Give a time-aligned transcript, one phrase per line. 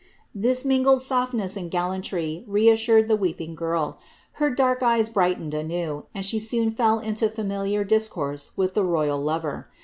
[0.01, 0.03] *^^
[0.33, 3.99] This mingled soAness and gallantry reassured the weeping girl;
[4.41, 9.21] her dark eyes brightened anew, and she soon fell into familiar discourse with the royal
[9.21, 9.69] lover.